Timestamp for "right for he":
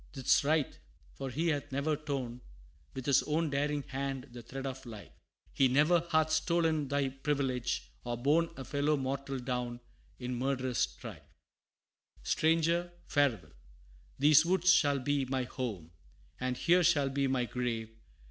0.43-1.49